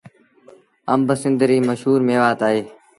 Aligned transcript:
آݩب 0.93 1.07
سنڌ 1.21 1.39
ريٚ 1.49 1.65
مشهور 1.69 1.99
ميوآت 2.07 2.39
اهي۔ 2.47 2.61